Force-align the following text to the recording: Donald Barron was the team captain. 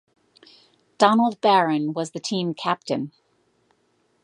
Donald 0.97 1.39
Barron 1.41 1.93
was 1.93 2.09
the 2.09 2.19
team 2.19 2.55
captain. 2.55 3.11